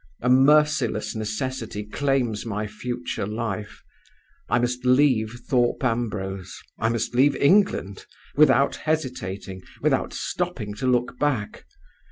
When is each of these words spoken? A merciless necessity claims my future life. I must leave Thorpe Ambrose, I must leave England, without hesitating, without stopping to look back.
A 0.19 0.29
merciless 0.31 1.15
necessity 1.15 1.83
claims 1.83 2.43
my 2.43 2.65
future 2.65 3.27
life. 3.27 3.83
I 4.49 4.57
must 4.57 4.83
leave 4.83 5.31
Thorpe 5.47 5.83
Ambrose, 5.83 6.59
I 6.79 6.89
must 6.89 7.13
leave 7.13 7.35
England, 7.35 8.07
without 8.35 8.77
hesitating, 8.77 9.61
without 9.79 10.11
stopping 10.11 10.73
to 10.77 10.87
look 10.87 11.19
back. 11.19 11.65